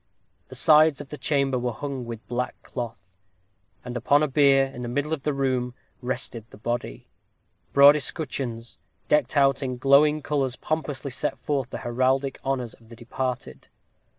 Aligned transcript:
The 0.47 0.55
sides 0.55 0.99
of 0.99 1.09
the 1.09 1.17
chamber 1.19 1.59
were 1.59 1.71
hung 1.73 2.05
with 2.05 2.27
black 2.27 2.55
cloth, 2.63 2.97
and 3.85 3.95
upon 3.95 4.23
a 4.23 4.27
bier 4.27 4.65
in 4.65 4.81
the 4.81 4.87
middle 4.87 5.13
of 5.13 5.21
the 5.21 5.31
room 5.31 5.75
rested 6.01 6.43
the 6.49 6.57
body. 6.57 7.07
Broad 7.71 7.95
escutcheons, 7.95 8.79
decked 9.09 9.37
out 9.37 9.61
in 9.61 9.77
glowing 9.77 10.23
colors 10.23 10.55
pompously 10.55 11.11
set 11.11 11.37
forth 11.37 11.69
the 11.69 11.77
heraldic 11.85 12.39
honors 12.43 12.73
of 12.73 12.89
the 12.89 12.95
departed. 12.95 13.67